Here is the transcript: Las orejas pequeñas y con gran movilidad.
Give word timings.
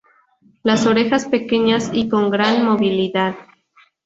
Las 0.63 0.87
orejas 0.87 1.27
pequeñas 1.27 1.91
y 1.93 2.09
con 2.09 2.31
gran 2.31 2.65
movilidad. 2.65 3.35